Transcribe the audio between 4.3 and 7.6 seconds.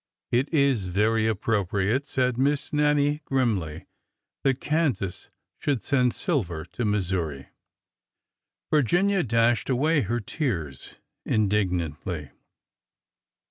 that Kansas should send silver to Missouri!"